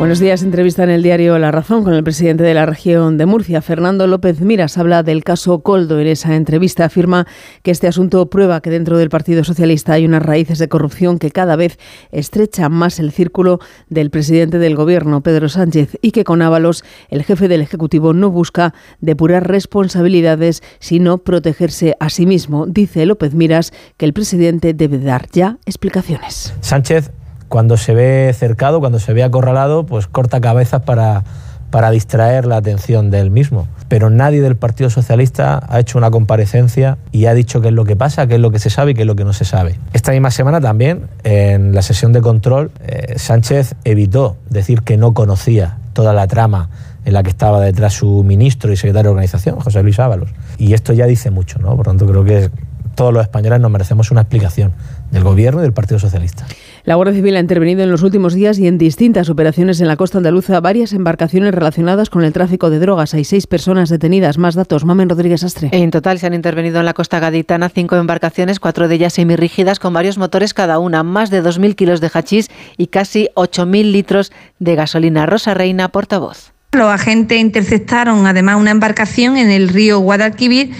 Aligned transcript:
Buenos 0.00 0.18
días. 0.18 0.42
Entrevista 0.42 0.82
en 0.82 0.88
el 0.88 1.02
diario 1.02 1.38
La 1.38 1.50
Razón 1.50 1.84
con 1.84 1.92
el 1.92 2.02
presidente 2.02 2.42
de 2.42 2.54
la 2.54 2.64
región 2.64 3.18
de 3.18 3.26
Murcia, 3.26 3.60
Fernando 3.60 4.06
López 4.06 4.40
Miras. 4.40 4.78
Habla 4.78 5.02
del 5.02 5.22
caso 5.24 5.58
Coldo. 5.58 6.00
En 6.00 6.06
esa 6.06 6.36
entrevista 6.36 6.86
afirma 6.86 7.26
que 7.62 7.70
este 7.70 7.86
asunto 7.86 8.30
prueba 8.30 8.62
que 8.62 8.70
dentro 8.70 8.96
del 8.96 9.10
Partido 9.10 9.44
Socialista 9.44 9.92
hay 9.92 10.06
unas 10.06 10.22
raíces 10.22 10.58
de 10.58 10.70
corrupción 10.70 11.18
que 11.18 11.30
cada 11.30 11.54
vez 11.54 11.78
estrechan 12.12 12.72
más 12.72 12.98
el 12.98 13.12
círculo 13.12 13.60
del 13.90 14.08
presidente 14.08 14.58
del 14.58 14.74
Gobierno, 14.74 15.20
Pedro 15.20 15.50
Sánchez, 15.50 15.98
y 16.00 16.12
que 16.12 16.24
con 16.24 16.40
Ábalos 16.40 16.82
el 17.10 17.22
jefe 17.22 17.48
del 17.48 17.60
Ejecutivo 17.60 18.14
no 18.14 18.30
busca 18.30 18.72
depurar 19.02 19.48
responsabilidades, 19.48 20.62
sino 20.78 21.18
protegerse 21.18 21.94
a 22.00 22.08
sí 22.08 22.24
mismo. 22.24 22.64
Dice 22.66 23.04
López 23.04 23.34
Miras 23.34 23.74
que 23.98 24.06
el 24.06 24.14
presidente 24.14 24.72
debe 24.72 24.98
dar 24.98 25.28
ya 25.30 25.58
explicaciones. 25.66 26.54
Sánchez 26.62 27.12
cuando 27.50 27.76
se 27.76 27.94
ve 27.94 28.32
cercado, 28.32 28.78
cuando 28.78 29.00
se 29.00 29.12
ve 29.12 29.24
acorralado, 29.24 29.84
pues 29.84 30.06
corta 30.06 30.40
cabezas 30.40 30.82
para, 30.82 31.24
para 31.70 31.90
distraer 31.90 32.46
la 32.46 32.56
atención 32.56 33.10
del 33.10 33.30
mismo. 33.30 33.66
Pero 33.88 34.08
nadie 34.08 34.40
del 34.40 34.54
Partido 34.54 34.88
Socialista 34.88 35.60
ha 35.68 35.80
hecho 35.80 35.98
una 35.98 36.12
comparecencia 36.12 36.96
y 37.10 37.26
ha 37.26 37.34
dicho 37.34 37.60
qué 37.60 37.68
es 37.68 37.74
lo 37.74 37.84
que 37.84 37.96
pasa, 37.96 38.28
qué 38.28 38.36
es 38.36 38.40
lo 38.40 38.52
que 38.52 38.60
se 38.60 38.70
sabe 38.70 38.92
y 38.92 38.94
qué 38.94 39.00
es 39.00 39.06
lo 39.06 39.16
que 39.16 39.24
no 39.24 39.32
se 39.32 39.44
sabe. 39.44 39.80
Esta 39.92 40.12
misma 40.12 40.30
semana 40.30 40.60
también, 40.60 41.08
en 41.24 41.74
la 41.74 41.82
sesión 41.82 42.12
de 42.12 42.20
control, 42.20 42.70
eh, 42.86 43.14
Sánchez 43.18 43.74
evitó 43.82 44.36
decir 44.48 44.82
que 44.82 44.96
no 44.96 45.12
conocía 45.12 45.78
toda 45.92 46.14
la 46.14 46.28
trama 46.28 46.70
en 47.04 47.14
la 47.14 47.24
que 47.24 47.30
estaba 47.30 47.60
detrás 47.60 47.94
su 47.94 48.22
ministro 48.22 48.72
y 48.72 48.76
secretario 48.76 49.08
de 49.08 49.14
organización, 49.14 49.58
José 49.58 49.82
Luis 49.82 49.98
Ábalos. 49.98 50.30
Y 50.56 50.74
esto 50.74 50.92
ya 50.92 51.06
dice 51.06 51.32
mucho, 51.32 51.58
¿no? 51.58 51.74
Por 51.74 51.86
tanto, 51.86 52.06
creo 52.06 52.24
que 52.24 52.48
todos 52.94 53.12
los 53.12 53.22
españoles 53.22 53.60
nos 53.60 53.72
merecemos 53.72 54.12
una 54.12 54.20
explicación 54.20 54.72
del 55.10 55.24
Gobierno 55.24 55.60
y 55.60 55.62
del 55.62 55.72
Partido 55.72 55.98
Socialista. 55.98 56.46
La 56.84 56.94
Guardia 56.94 57.14
Civil 57.14 57.36
ha 57.36 57.40
intervenido 57.40 57.82
en 57.82 57.90
los 57.90 58.02
últimos 58.02 58.34
días 58.34 58.58
y 58.58 58.66
en 58.66 58.78
distintas 58.78 59.28
operaciones 59.28 59.80
en 59.80 59.88
la 59.88 59.96
costa 59.96 60.18
andaluza 60.18 60.60
varias 60.60 60.92
embarcaciones 60.92 61.54
relacionadas 61.54 62.08
con 62.08 62.24
el 62.24 62.32
tráfico 62.32 62.70
de 62.70 62.78
drogas. 62.78 63.12
Hay 63.14 63.24
seis 63.24 63.46
personas 63.46 63.90
detenidas. 63.90 64.38
Más 64.38 64.54
datos. 64.54 64.84
Mamen 64.84 65.08
Rodríguez 65.08 65.44
Astre. 65.44 65.68
En 65.72 65.90
total 65.90 66.18
se 66.18 66.26
han 66.26 66.34
intervenido 66.34 66.80
en 66.80 66.86
la 66.86 66.94
costa 66.94 67.20
gaditana 67.20 67.68
cinco 67.68 67.96
embarcaciones, 67.96 68.60
cuatro 68.60 68.88
de 68.88 68.94
ellas 68.94 69.12
semirrígidas 69.12 69.78
con 69.78 69.92
varios 69.92 70.16
motores 70.16 70.54
cada 70.54 70.78
una, 70.78 71.02
más 71.02 71.30
de 71.30 71.42
2.000 71.42 71.74
kilos 71.74 72.00
de 72.00 72.10
hachís 72.12 72.48
y 72.76 72.86
casi 72.86 73.28
8.000 73.34 73.92
litros 73.92 74.32
de 74.58 74.74
gasolina. 74.74 75.26
Rosa 75.26 75.54
Reina, 75.54 75.88
portavoz. 75.88 76.52
Los 76.72 76.88
agentes 76.88 77.40
interceptaron 77.40 78.26
además 78.26 78.56
una 78.56 78.70
embarcación 78.70 79.36
en 79.36 79.50
el 79.50 79.68
río 79.68 79.98
Guadalquivir 79.98 80.70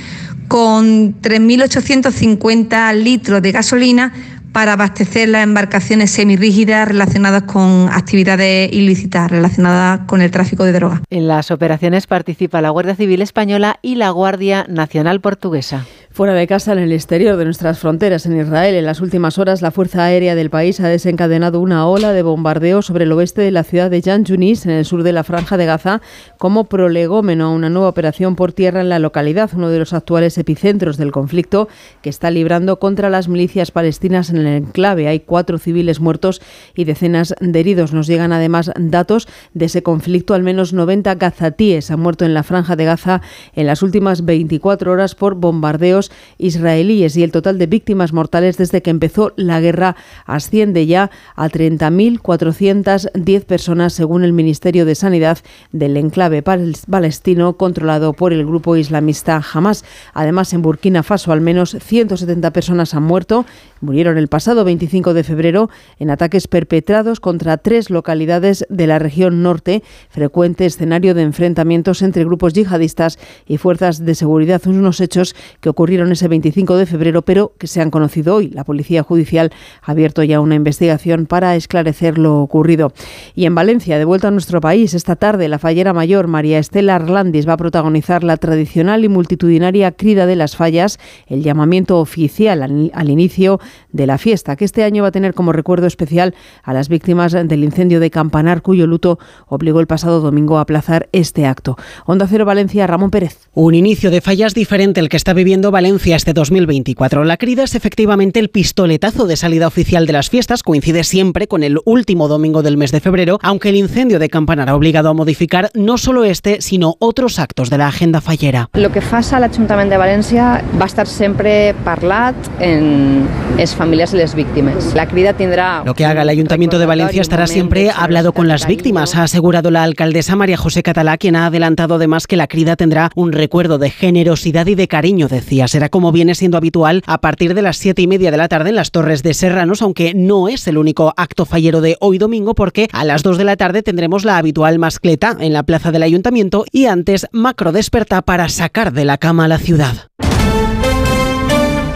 con 0.51 1.15
3.850 1.23 2.93
litros 2.95 3.41
de 3.41 3.53
gasolina 3.53 4.13
para 4.53 4.73
abastecer 4.73 5.29
las 5.29 5.45
embarcaciones 5.45 6.11
semirrígidas 6.11 6.89
relacionadas 6.89 7.45
con 7.45 7.89
actividades 7.89 8.73
ilícitas 8.73 9.31
relacionadas 9.31 10.01
con 10.09 10.23
el 10.23 10.33
tráfico 10.33 10.65
de 10.65 10.73
drogas. 10.73 11.03
En 11.09 11.29
las 11.29 11.53
operaciones 11.53 12.09
participa 12.09 12.61
la 12.61 12.71
Guardia 12.71 12.97
Civil 12.97 13.23
Española 13.23 13.79
y 13.81 13.95
la 13.95 14.11
Guardia 14.11 14.67
Nacional 14.69 15.21
Portuguesa. 15.21 15.87
Fuera 16.13 16.35
de 16.35 16.49
casa, 16.49 16.73
en 16.73 16.81
el 16.81 16.91
exterior 16.91 17.37
de 17.37 17.45
nuestras 17.45 17.79
fronteras, 17.79 18.27
en 18.27 18.37
Israel, 18.37 18.75
en 18.75 18.85
las 18.85 19.01
últimas 19.01 19.39
horas, 19.39 19.63
la 19.63 19.71
Fuerza 19.71 20.03
Aérea 20.03 20.35
del 20.35 20.51
país 20.51 20.81
ha 20.81 20.89
desencadenado 20.89 21.61
una 21.61 21.87
ola 21.87 22.13
de 22.13 22.23
bombardeo 22.23 22.83
sobre 22.83 23.05
el 23.05 23.13
oeste 23.13 23.43
de 23.43 23.53
la 23.53 23.63
ciudad 23.63 23.93
de 23.93 24.03
Jan 24.03 24.25
Yunis, 24.25 24.67
en 24.67 24.73
el 24.73 24.85
sur 24.85 25.05
de 25.05 25.13
la 25.13 25.23
Franja 25.23 25.57
de 25.57 25.67
Gaza, 25.67 26.03
como 26.37 26.65
prolegómeno 26.65 27.45
a 27.45 27.51
una 27.51 27.71
nueva 27.71 27.89
operación 27.89 28.35
por 28.35 28.53
tierra 28.53 28.81
en 28.81 28.89
la 28.89 28.99
localidad, 28.99 29.51
uno 29.55 29.69
de 29.69 29.79
los 29.79 29.93
actuales 29.93 30.37
epicentros 30.37 30.97
del 30.97 31.13
conflicto 31.13 31.69
que 32.03 32.11
está 32.11 32.33
librando 32.33 32.81
contra 32.81 33.09
las 33.09 33.29
milicias 33.29 33.71
palestinas 33.71 34.31
en 34.31 34.39
el 34.39 34.47
enclave. 34.49 35.07
Hay 35.07 35.21
cuatro 35.21 35.59
civiles 35.59 36.01
muertos 36.01 36.43
y 36.75 36.87
decenas 36.87 37.37
de 37.41 37.61
heridos. 37.61 37.93
Nos 37.93 38.09
llegan 38.09 38.33
además 38.33 38.73
datos 38.77 39.29
de 39.55 39.67
ese 39.67 39.85
conflicto. 39.85 40.35
Al 40.35 40.43
menos 40.43 40.73
90 40.73 41.15
gazatíes 41.15 41.93
han 41.93 42.01
muerto 42.01 42.25
en 42.25 42.35
la 42.35 42.43
Franja 42.43 42.75
de 42.75 42.85
Gaza 42.85 43.23
en 43.55 43.69
las 43.69 43.85
últimas 43.85 44.25
24 44.25 44.91
horas 44.91 45.15
por 45.15 45.37
bombardeos 45.37 46.00
israelíes 46.39 47.17
y 47.17 47.23
el 47.23 47.33
total 47.33 47.59
de 47.59 47.67
víctimas 47.67 48.13
mortales 48.13 48.57
desde 48.57 48.81
que 48.81 48.91
empezó 48.91 49.33
la 49.37 49.61
guerra 49.61 49.97
asciende 50.25 50.87
ya 50.87 51.11
a 51.37 51.49
30.410 51.49 53.45
personas 53.45 53.93
según 53.93 54.25
el 54.25 54.33
Ministerio 54.33 54.85
de 54.85 54.95
Sanidad 54.95 55.39
del 55.73 55.97
enclave 55.97 56.43
palestino 56.43 57.57
controlado 57.57 58.13
por 58.13 58.33
el 58.33 58.47
grupo 58.47 58.77
islamista 58.77 59.43
Hamas. 59.53 59.85
Además, 60.15 60.53
en 60.53 60.63
Burkina 60.63 61.03
Faso 61.03 61.33
al 61.33 61.41
menos 61.41 61.77
170 61.81 62.53
personas 62.53 62.95
han 62.95 63.03
muerto, 63.03 63.45
murieron 63.81 64.19
el 64.19 64.29
pasado 64.29 64.65
25 64.65 65.15
de 65.15 65.25
febrero 65.25 65.71
en 65.99 66.11
ataques 66.11 66.49
perpetrados 66.49 67.21
contra 67.21 67.57
tres 67.57 67.91
localidades 67.91 68.67
de 68.69 68.87
la 68.87 68.99
región 68.99 69.43
norte, 69.43 69.83
frecuente 70.09 70.67
escenario 70.67 71.15
de 71.15 71.23
enfrentamientos 71.23 72.03
entre 72.03 72.25
grupos 72.25 72.53
yihadistas 72.53 73.19
y 73.47 73.59
fuerzas 73.59 74.05
de 74.05 74.15
seguridad, 74.15 74.63
unos 74.67 75.01
hechos 75.01 75.35
que 75.61 75.69
ocurrieron 75.69 75.90
ocurrieron 75.91 76.13
ese 76.13 76.29
25 76.29 76.77
de 76.77 76.87
febrero, 76.87 77.23
pero 77.23 77.53
que 77.59 77.67
se 77.67 77.81
han 77.81 77.91
conocido 77.91 78.37
hoy. 78.37 78.51
La 78.51 78.63
Policía 78.63 79.03
Judicial 79.03 79.51
ha 79.83 79.91
abierto 79.91 80.23
ya 80.23 80.39
una 80.39 80.55
investigación 80.55 81.27
para 81.27 81.57
esclarecer 81.57 82.17
lo 82.17 82.39
ocurrido. 82.39 82.93
Y 83.35 83.47
en 83.47 83.57
Valencia, 83.57 83.99
de 83.99 84.05
vuelta 84.05 84.29
a 84.29 84.31
nuestro 84.31 84.61
país, 84.61 84.95
esta 84.95 85.17
tarde 85.17 85.49
la 85.49 85.59
fallera 85.59 85.93
mayor 85.93 86.29
María 86.29 86.61
Estela 86.61 86.95
Arlandis 86.95 87.49
va 87.49 87.55
a 87.55 87.57
protagonizar 87.57 88.23
la 88.23 88.37
tradicional 88.37 89.05
y 89.05 89.09
multitudinaria 89.09 89.91
crida 89.91 90.27
de 90.27 90.37
las 90.37 90.55
fallas, 90.55 91.01
el 91.27 91.43
llamamiento 91.43 91.99
oficial 91.99 92.63
al, 92.63 93.11
inicio 93.11 93.59
de 93.91 94.07
la 94.07 94.17
fiesta, 94.17 94.55
que 94.55 94.65
este 94.65 94.85
año 94.85 95.03
va 95.03 95.09
a 95.09 95.11
tener 95.11 95.35
como 95.35 95.53
recuerdo 95.53 95.89
especial 95.89 96.37
a 96.63 96.73
las 96.73 96.89
víctimas 96.89 97.33
del 97.33 97.65
incendio 97.65 97.99
de 97.99 98.13
Campanar, 98.13 98.63
cuyo 98.63 98.87
luto 98.87 99.19
obligó 99.49 99.81
el 99.81 99.89
pasado 99.89 100.21
domingo 100.21 100.59
a 100.59 100.61
aplazar 100.61 101.09
este 101.11 101.47
acto. 101.47 101.77
Onda 102.07 102.29
Cero 102.29 102.45
Valencia, 102.45 102.87
Ramón 102.87 103.11
Pérez. 103.11 103.49
Un 103.55 103.75
inicio 103.75 104.13
de 104.13 104.21
fallas 104.21 104.55
diferente 104.55 105.01
el 105.01 105.09
que 105.09 105.17
está 105.17 105.33
viviendo 105.33 105.73
Valencia 105.73 105.80
este 105.87 106.33
2024. 106.35 107.25
La 107.25 107.37
crida 107.37 107.63
es 107.63 107.75
efectivamente 107.75 108.39
el 108.39 108.51
pistoletazo 108.51 109.27
de 109.27 109.37
salida 109.37 109.67
oficial 109.67 110.07
de 110.07 110.13
las 110.13 110.29
fiestas, 110.29 110.63
coincide 110.63 111.05
siempre 111.05 111.47
con 111.47 111.63
el 111.63 111.79
último 111.85 112.29
domingo 112.29 112.63
del 112.63 112.77
mes 112.77 112.93
de 112.93 113.01
febrero, 113.01 113.39
aunque 113.43 113.71
el 113.71 113.77
incendio 113.77 114.19
de 114.19 114.29
Campanar 114.29 114.69
ha 114.69 114.75
obligado 114.75 115.09
a 115.09 115.15
modificar 115.15 115.71
no 115.75 115.97
solo 115.97 116.25
este, 116.25 116.61
sino 116.61 116.97
otros 116.99 117.39
actos 117.39 117.71
de 117.71 117.79
la 117.79 117.89
agenda 117.89 118.21
fallera. 118.21 118.69
Lo 118.75 118.93
que 118.93 119.01
faça 119.01 119.41
l'Ajuntament 119.41 119.91
de 119.91 119.99
València 119.99 120.61
va 120.77 120.87
estar 120.87 121.07
siempre 121.07 121.75
parlat 121.85 122.37
en 122.61 123.27
les 123.57 123.75
familias 123.75 124.13
y 124.13 124.19
las 124.19 124.35
víctimas. 124.35 124.95
La 124.95 125.07
crida 125.07 125.33
tendrá... 125.33 125.83
Lo 125.85 125.95
que 125.95 126.05
haga 126.05 126.23
el 126.23 126.29
Ayuntamiento 126.29 126.79
de 126.79 126.87
Valencia 126.87 127.23
estará 127.23 127.47
siempre 127.47 127.91
hablado 127.91 128.33
con 128.33 128.49
las 128.49 128.67
víctimas, 128.67 129.15
ha 129.17 129.23
asegurado 129.23 129.71
la 129.71 129.83
alcaldesa 129.83 130.37
María 130.37 130.57
José 130.57 130.83
Catalá, 130.83 131.17
quien 131.17 131.37
ha 131.37 131.47
adelantado 131.47 131.95
además 131.95 132.27
que 132.27 132.37
la 132.37 132.49
crida 132.49 132.77
tendrá 132.77 133.11
un 133.15 133.33
recuerdo 133.33 133.79
de 133.79 133.91
generosidad 133.91 134.67
y 134.67 134.75
de 134.75 134.89
cariño, 134.89 135.29
decía 135.29 135.69
será 135.71 135.89
como 135.89 136.13
viene 136.13 136.35
siendo 136.35 136.57
habitual 136.57 137.03
a 137.07 137.21
partir 137.21 137.55
de 137.55 137.63
las 137.63 137.77
siete 137.77 138.03
y 138.03 138.07
media 138.07 138.31
de 138.31 138.37
la 138.37 138.49
tarde 138.49 138.71
en 138.71 138.77
las 138.77 138.91
Torres 138.91 139.23
de 139.23 139.35
Serranos, 139.35 139.83
aunque 139.83 140.13
no 140.15 140.49
es 140.49 140.67
el 140.67 140.79
único 140.79 141.15
acto 141.17 141.47
fallero 141.47 141.81
de 141.81 141.97
hoy 142.01 142.19
domingo, 142.19 142.55
porque 142.55 142.89
a 142.93 143.05
las 143.05 143.23
dos 143.23 143.39
de 143.39 143.45
la 143.45 143.57
tarde 143.57 143.83
tendremos 143.83 144.25
la 144.25 144.37
habitual 144.37 144.79
mascleta 144.79 145.37
en 145.39 145.53
la 145.53 145.63
plaza 145.63 145.93
del 145.93 146.03
Ayuntamiento 146.03 146.65
y 146.73 146.87
antes 146.87 147.29
macro 147.33 147.73
desperta 147.73 148.23
para 148.23 148.49
sacar 148.49 148.93
de 148.93 149.05
la 149.05 149.19
cama 149.19 149.45
a 149.45 149.49
la 149.49 149.59
ciudad. 149.59 150.10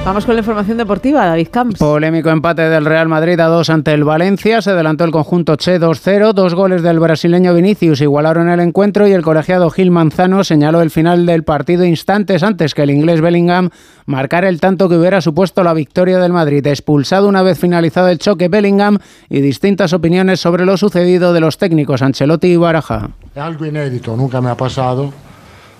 Vamos 0.04 0.26
con 0.26 0.34
la 0.34 0.42
información 0.42 0.76
deportiva, 0.76 1.24
David 1.24 1.48
Camps. 1.50 1.78
Polémico 1.78 2.28
empate 2.28 2.60
del 2.68 2.84
Real 2.84 3.08
Madrid 3.08 3.40
a 3.40 3.46
2 3.46 3.70
ante 3.70 3.94
el 3.94 4.04
Valencia. 4.04 4.60
Se 4.60 4.72
adelantó 4.72 5.04
el 5.04 5.10
conjunto 5.10 5.56
Che 5.56 5.80
2-0. 5.80 6.34
Dos 6.34 6.54
goles 6.54 6.82
del 6.82 7.00
brasileño 7.00 7.54
Vinicius 7.54 8.02
igualaron 8.02 8.50
el 8.50 8.60
encuentro 8.60 9.08
y 9.08 9.12
el 9.12 9.22
colegiado 9.22 9.70
Gil 9.70 9.90
Manzano 9.90 10.44
señaló 10.44 10.82
el 10.82 10.90
final 10.90 11.24
del 11.24 11.42
partido 11.42 11.86
instantes 11.86 12.42
antes 12.42 12.74
que 12.74 12.82
el 12.82 12.90
inglés 12.90 13.22
Bellingham 13.22 13.70
marcara 14.04 14.50
el 14.50 14.60
tanto 14.60 14.90
que 14.90 14.98
hubiera 14.98 15.22
supuesto 15.22 15.64
la 15.64 15.72
victoria 15.72 16.18
del 16.18 16.34
Madrid. 16.34 16.66
Expulsado 16.66 17.26
una 17.26 17.42
vez 17.42 17.58
finalizado 17.58 18.08
el 18.08 18.18
choque 18.18 18.48
Bellingham 18.48 18.98
y 19.30 19.40
distintas 19.40 19.94
opiniones 19.94 20.38
sobre 20.38 20.66
lo 20.66 20.76
sucedido 20.76 21.32
de 21.32 21.40
los 21.40 21.56
técnicos 21.56 22.02
Ancelotti 22.02 22.48
y 22.48 22.56
Baraja. 22.56 23.08
Es 23.34 23.40
algo 23.40 23.64
inédito, 23.64 24.14
nunca 24.18 24.42
me 24.42 24.50
ha 24.50 24.56
pasado, 24.56 25.14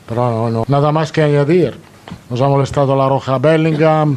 pero 0.09 0.31
no, 0.31 0.51
no, 0.51 0.65
nada 0.67 0.93
más 0.93 1.13
que 1.13 1.23
añadir. 1.23 1.75
Nos 2.35 2.43
ha 2.43 2.49
molestado 2.49 2.97
la 2.97 3.09
roja 3.09 3.39
Bellingham 3.39 4.17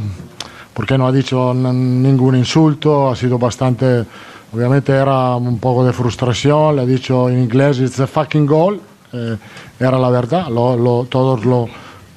porque 0.74 0.98
no 0.98 1.06
ha 1.06 1.12
dicho 1.12 1.54
ningún 1.54 2.36
insulto, 2.36 3.12
ha 3.12 3.16
sido 3.16 3.38
bastante, 3.38 4.06
obviamente 4.52 4.92
era 4.92 5.36
un 5.36 5.60
poco 5.60 5.86
de 5.86 5.94
frustración, 5.94 6.78
le 6.78 6.82
ha 6.82 6.86
dicho 6.88 7.30
en 7.30 7.44
inglés, 7.44 7.80
it's 7.80 8.00
a 8.00 8.08
fucking 8.08 8.48
goal, 8.48 8.82
eh, 9.14 9.38
era 9.80 10.00
la 10.00 10.10
verdad, 10.10 10.48
lo, 10.48 10.76
lo, 10.76 11.06
todos 11.06 11.46
lo 11.46 11.68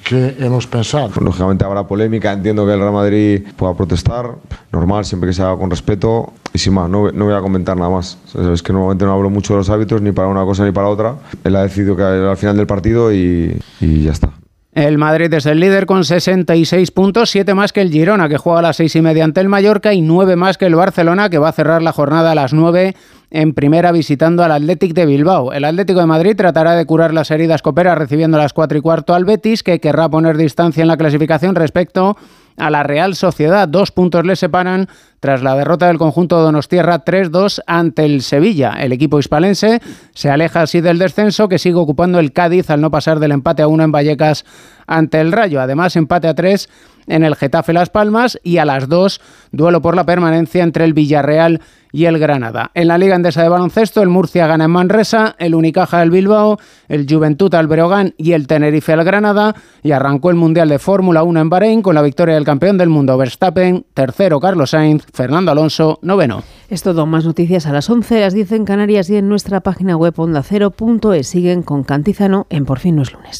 que 0.03 0.37
hemos 0.39 0.65
pensado. 0.65 1.11
Lógicamente 1.21 1.65
habrá 1.65 1.83
polémica, 1.83 2.33
entiendo 2.33 2.65
que 2.65 2.73
el 2.73 2.79
Real 2.79 2.93
Madrid 2.93 3.43
pueda 3.55 3.75
protestar, 3.75 4.25
normal, 4.71 5.05
siempre 5.05 5.29
que 5.29 5.33
se 5.35 5.43
haga 5.43 5.55
con 5.55 5.69
respeto, 5.69 6.33
y 6.51 6.57
sin 6.57 6.73
más, 6.73 6.89
no, 6.89 7.11
no 7.11 7.25
voy 7.25 7.35
a 7.35 7.41
comentar 7.41 7.77
nada 7.77 7.91
más. 7.91 8.17
Es 8.51 8.63
que 8.63 8.73
normalmente 8.73 9.05
no 9.05 9.13
hablo 9.13 9.29
mucho 9.29 9.53
de 9.53 9.59
los 9.59 9.69
árbitros, 9.69 10.01
ni 10.01 10.13
para 10.13 10.29
una 10.29 10.45
cosa 10.45 10.65
ni 10.65 10.71
para 10.71 10.87
otra. 10.87 11.17
Él 11.43 11.55
ha 11.55 11.61
decidido 11.61 11.95
que 11.95 12.01
al 12.01 12.37
final 12.37 12.57
del 12.57 12.65
partido 12.65 13.13
y, 13.13 13.55
y 13.79 14.01
ya 14.01 14.13
está. 14.13 14.31
El 14.73 14.97
Madrid 14.97 15.33
es 15.33 15.45
el 15.45 15.59
líder 15.59 15.85
con 15.85 16.05
66 16.05 16.91
puntos, 16.91 17.29
7 17.29 17.53
más 17.53 17.73
que 17.73 17.81
el 17.81 17.91
Girona, 17.91 18.29
que 18.29 18.37
juega 18.37 18.59
a 18.59 18.61
las 18.61 18.77
6 18.77 18.95
y 18.95 19.01
media 19.01 19.25
ante 19.25 19.41
el 19.41 19.49
Mallorca, 19.49 19.93
y 19.93 20.01
9 20.01 20.37
más 20.37 20.57
que 20.57 20.65
el 20.65 20.75
Barcelona, 20.75 21.29
que 21.29 21.39
va 21.39 21.49
a 21.49 21.51
cerrar 21.51 21.81
la 21.81 21.91
jornada 21.91 22.31
a 22.31 22.35
las 22.35 22.53
9 22.53 22.95
en 23.31 23.53
primera 23.53 23.91
visitando 23.91 24.45
al 24.45 24.51
Athletic 24.53 24.93
de 24.93 25.05
Bilbao. 25.05 25.51
El 25.51 25.65
Atlético 25.65 25.99
de 25.99 26.05
Madrid 26.05 26.37
tratará 26.37 26.75
de 26.75 26.85
curar 26.85 27.13
las 27.13 27.31
heridas 27.31 27.61
coperas 27.61 27.97
recibiendo 27.97 28.37
a 28.37 28.41
las 28.41 28.53
4 28.53 28.77
y 28.77 28.81
cuarto 28.81 29.13
al 29.13 29.25
Betis, 29.25 29.61
que 29.61 29.81
querrá 29.81 30.07
poner 30.07 30.37
distancia 30.37 30.81
en 30.81 30.87
la 30.87 30.95
clasificación 30.95 31.55
respecto 31.55 32.15
a 32.57 32.69
la 32.69 32.83
Real 32.83 33.15
Sociedad. 33.15 33.67
Dos 33.67 33.91
puntos 33.91 34.25
le 34.25 34.35
separan 34.35 34.87
tras 35.19 35.43
la 35.43 35.55
derrota 35.55 35.87
del 35.87 35.97
conjunto 35.97 36.39
Donostierra 36.41 37.05
3-2 37.05 37.61
ante 37.67 38.05
el 38.05 38.21
Sevilla. 38.21 38.73
El 38.79 38.91
equipo 38.91 39.19
hispalense 39.19 39.81
se 40.13 40.29
aleja 40.29 40.63
así 40.63 40.81
del 40.81 40.97
descenso 40.97 41.47
que 41.47 41.59
sigue 41.59 41.75
ocupando 41.75 42.19
el 42.19 42.33
Cádiz 42.33 42.69
al 42.69 42.81
no 42.81 42.91
pasar 42.91 43.19
del 43.19 43.31
empate 43.31 43.61
a 43.61 43.67
1 43.67 43.83
en 43.83 43.91
Vallecas 43.91 44.45
ante 44.87 45.21
el 45.21 45.31
Rayo. 45.31 45.61
Además, 45.61 45.95
empate 45.95 46.27
a 46.27 46.33
3 46.33 46.69
en 47.07 47.23
el 47.23 47.35
Getafe 47.35 47.73
Las 47.73 47.89
Palmas 47.89 48.39
y 48.43 48.57
a 48.57 48.65
las 48.65 48.87
2 48.87 49.21
duelo 49.51 49.81
por 49.81 49.95
la 49.95 50.05
permanencia 50.05 50.63
entre 50.63 50.85
el 50.85 50.93
Villarreal 50.93 51.61
y 51.91 52.05
el 52.05 52.19
Granada. 52.19 52.71
En 52.73 52.87
la 52.87 52.97
Liga 52.97 53.15
Endesa 53.15 53.43
de 53.43 53.49
Baloncesto, 53.49 54.01
el 54.01 54.09
Murcia 54.09 54.47
gana 54.47 54.65
en 54.65 54.71
Manresa, 54.71 55.35
el 55.39 55.55
Unicaja 55.55 56.01
el 56.01 56.11
Bilbao, 56.11 56.57
el 56.87 57.05
Juventud 57.09 57.53
al 57.53 57.67
Breogán 57.67 58.13
y 58.17 58.31
el 58.31 58.47
Tenerife 58.47 58.93
al 58.93 59.03
Granada 59.03 59.55
y 59.83 59.91
arrancó 59.91 60.29
el 60.29 60.37
Mundial 60.37 60.69
de 60.69 60.79
Fórmula 60.79 61.23
1 61.23 61.41
en 61.41 61.49
Bahrein 61.49 61.81
con 61.81 61.95
la 61.95 62.01
victoria 62.01 62.35
del 62.41 62.45
campeón 62.47 62.79
del 62.79 62.89
mundo 62.89 63.15
Verstappen, 63.17 63.85
tercero 63.93 64.39
Carlos 64.39 64.71
Sainz, 64.71 65.05
Fernando 65.13 65.51
Alonso, 65.51 65.99
noveno. 66.01 66.41
Es 66.69 66.81
todo, 66.81 67.05
más 67.05 67.23
noticias 67.23 67.67
a 67.67 67.71
las 67.71 67.87
11, 67.87 68.19
las 68.19 68.33
dicen 68.33 68.65
Canarias 68.65 69.11
y 69.11 69.17
en 69.17 69.29
nuestra 69.29 69.61
página 69.61 69.95
web 69.95 70.19
ondacero.es. 70.19 71.27
Siguen 71.27 71.61
con 71.61 71.83
Cantizano 71.83 72.47
en 72.49 72.65
Por 72.65 72.79
fin 72.79 72.95
no 72.95 73.03
es 73.03 73.13
lunes. 73.13 73.39